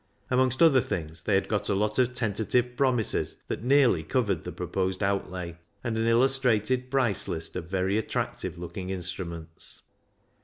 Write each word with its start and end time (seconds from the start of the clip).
Amongst 0.31 0.63
other 0.63 0.81
things, 0.81 1.21
they 1.21 1.35
had 1.35 1.47
got 1.47 1.69
a 1.69 1.75
lot 1.75 1.99
of 1.99 2.15
tentative 2.15 2.75
promises 2.75 3.37
that 3.49 3.63
nearly 3.63 4.01
covered 4.01 4.43
the 4.43 4.51
pro 4.51 4.65
posed 4.67 5.03
outlay, 5.03 5.59
and 5.83 5.95
an 5.95 6.07
illustrated 6.07 6.89
price 6.89 7.27
list 7.27 7.55
of 7.55 7.65
very 7.69 7.99
attractive 7.99 8.57
looking 8.57 8.89
instruments. 8.89 9.83